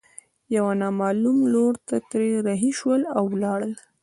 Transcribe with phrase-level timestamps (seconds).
[0.55, 3.73] يوه نامعلوم لور ته ترې رهي شول او ولاړل.